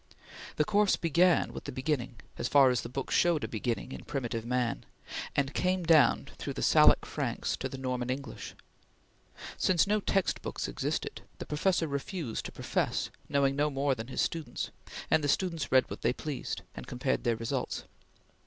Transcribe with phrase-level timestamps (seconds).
[0.55, 4.03] The course began with the beginning, as far as the books showed a beginning in
[4.03, 4.83] primitive man,
[5.35, 8.55] and came down through the Salic Franks to the Norman English.
[9.59, 14.71] Since no textbooks existed, the professor refused to profess, knowing no more than his students,
[15.11, 17.83] and the students read what they pleased and compared their results.